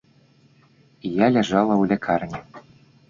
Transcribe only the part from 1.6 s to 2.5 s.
ў лякарні.